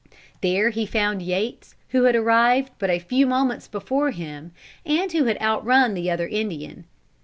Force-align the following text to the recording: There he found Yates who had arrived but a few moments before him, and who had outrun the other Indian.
There 0.41 0.71
he 0.71 0.87
found 0.87 1.21
Yates 1.21 1.75
who 1.89 2.05
had 2.05 2.15
arrived 2.15 2.71
but 2.79 2.89
a 2.89 2.97
few 2.97 3.27
moments 3.27 3.67
before 3.67 4.09
him, 4.09 4.51
and 4.83 5.11
who 5.11 5.25
had 5.25 5.39
outrun 5.39 5.93
the 5.93 6.09
other 6.09 6.25
Indian. 6.27 6.85